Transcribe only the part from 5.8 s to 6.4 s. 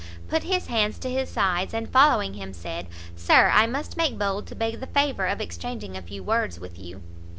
a few